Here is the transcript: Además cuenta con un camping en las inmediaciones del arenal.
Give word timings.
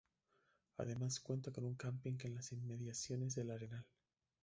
Además 0.77 1.19
cuenta 1.19 1.51
con 1.51 1.63
un 1.63 1.75
camping 1.75 2.17
en 2.23 2.33
las 2.33 2.51
inmediaciones 2.53 3.35
del 3.35 3.51
arenal. 3.51 3.85